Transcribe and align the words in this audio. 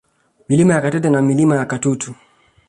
Milima 0.49 0.73
ya 0.73 0.81
Katete 0.81 1.09
na 1.09 1.21
Milima 1.21 1.55
ya 1.55 1.65
Katutu 1.65 2.13